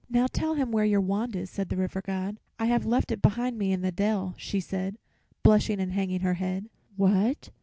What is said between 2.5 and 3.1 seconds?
"I have